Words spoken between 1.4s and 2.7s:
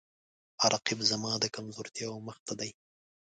کمزورتیاو مخ ته